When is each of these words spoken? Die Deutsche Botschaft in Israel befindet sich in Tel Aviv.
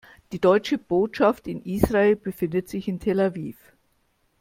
Die 0.31 0.39
Deutsche 0.41 0.79
Botschaft 0.79 1.45
in 1.47 1.61
Israel 1.61 2.15
befindet 2.15 2.67
sich 2.67 2.87
in 2.87 2.99
Tel 2.99 3.19
Aviv. 3.19 3.55